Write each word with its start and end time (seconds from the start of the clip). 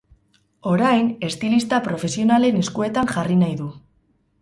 Orain, 0.71 1.11
estilista 1.27 1.81
profesionalen 1.91 2.61
eskuetan 2.65 3.15
jarri 3.15 3.41
nahi 3.47 3.59
du. 3.65 3.73